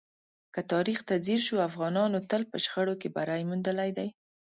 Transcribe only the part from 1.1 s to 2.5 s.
ځیر شو، افغانانو تل